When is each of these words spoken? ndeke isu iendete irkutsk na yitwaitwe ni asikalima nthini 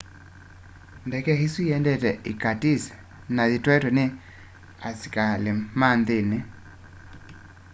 ndeke 1.07 1.33
isu 1.45 1.61
iendete 1.65 2.11
irkutsk 2.29 2.91
na 3.35 3.43
yitwaitwe 3.51 3.89
ni 3.97 4.05
asikalima 4.87 5.87
nthini 5.99 6.39